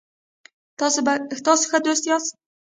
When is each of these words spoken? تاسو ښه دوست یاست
تاسو 1.45 1.65
ښه 1.69 1.79
دوست 1.85 2.03
یاست 2.09 2.33